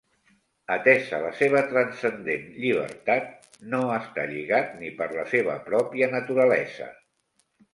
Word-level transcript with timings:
Atesa 0.75 1.17
la 1.23 1.33
seva 1.41 1.59
transcendent 1.73 2.47
llibertat, 2.63 3.29
no 3.75 3.83
està 3.99 4.25
lligat 4.33 4.75
ni 4.81 4.91
per 5.03 5.09
la 5.21 5.27
seva 5.35 5.61
pròpia 5.69 6.09
naturalesa. 6.17 6.91